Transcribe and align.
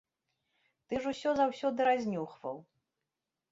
Ты 0.87 0.93
ж 1.03 1.11
усё 1.13 1.29
заўсёды 1.41 1.79
разнюхваў. 1.91 2.55